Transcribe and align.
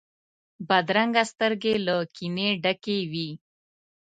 بدرنګه 0.67 1.23
سترګې 1.31 1.73
له 1.85 1.95
کینې 2.15 2.49
ډکې 2.63 2.97
وي 3.11 3.29